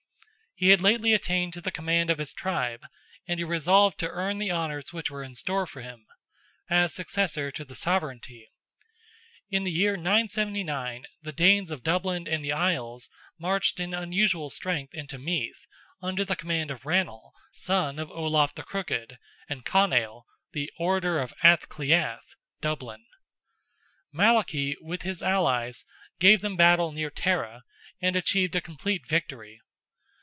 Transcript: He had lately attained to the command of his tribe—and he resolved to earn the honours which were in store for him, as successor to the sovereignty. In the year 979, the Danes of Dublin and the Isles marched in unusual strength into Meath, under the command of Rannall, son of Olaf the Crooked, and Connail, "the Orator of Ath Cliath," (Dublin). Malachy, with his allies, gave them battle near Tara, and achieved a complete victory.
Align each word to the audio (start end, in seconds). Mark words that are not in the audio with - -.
He 0.53 0.69
had 0.69 0.81
lately 0.81 1.11
attained 1.11 1.53
to 1.53 1.61
the 1.61 1.71
command 1.71 2.11
of 2.11 2.19
his 2.19 2.35
tribe—and 2.35 3.39
he 3.39 3.43
resolved 3.43 3.97
to 3.97 4.07
earn 4.09 4.37
the 4.37 4.51
honours 4.51 4.93
which 4.93 5.09
were 5.09 5.23
in 5.23 5.33
store 5.33 5.65
for 5.65 5.81
him, 5.81 6.05
as 6.69 6.93
successor 6.93 7.49
to 7.49 7.65
the 7.65 7.73
sovereignty. 7.73 8.47
In 9.49 9.63
the 9.63 9.71
year 9.71 9.95
979, 9.97 11.05
the 11.23 11.31
Danes 11.31 11.71
of 11.71 11.81
Dublin 11.81 12.27
and 12.27 12.45
the 12.45 12.51
Isles 12.51 13.09
marched 13.39 13.79
in 13.79 13.95
unusual 13.95 14.51
strength 14.51 14.93
into 14.93 15.17
Meath, 15.17 15.65
under 15.99 16.23
the 16.23 16.35
command 16.35 16.69
of 16.69 16.83
Rannall, 16.85 17.31
son 17.51 17.97
of 17.97 18.11
Olaf 18.11 18.53
the 18.53 18.61
Crooked, 18.61 19.17
and 19.49 19.65
Connail, 19.65 20.25
"the 20.51 20.69
Orator 20.77 21.19
of 21.21 21.33
Ath 21.41 21.69
Cliath," 21.69 22.35
(Dublin). 22.61 23.03
Malachy, 24.11 24.75
with 24.79 25.01
his 25.01 25.23
allies, 25.23 25.85
gave 26.19 26.41
them 26.41 26.55
battle 26.55 26.91
near 26.91 27.09
Tara, 27.09 27.63
and 27.99 28.15
achieved 28.15 28.55
a 28.55 28.61
complete 28.61 29.07
victory. 29.07 29.59